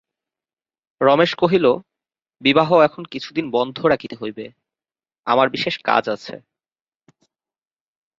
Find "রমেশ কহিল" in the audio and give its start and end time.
1.01-1.65